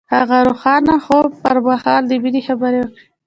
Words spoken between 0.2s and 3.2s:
د روښانه خوب پر مهال د مینې خبرې وکړې.